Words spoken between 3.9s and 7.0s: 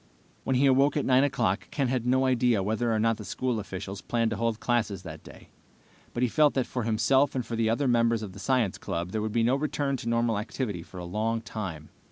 planned to hold classes that day, but he felt that for